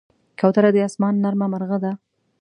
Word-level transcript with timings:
کوتره 0.39 0.69
د 0.73 0.77
آسمان 0.87 1.13
نرمه 1.23 1.45
مرغه 1.53 1.77
ده. 1.83 1.91